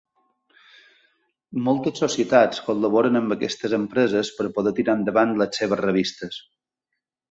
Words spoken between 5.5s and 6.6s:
seves revistes.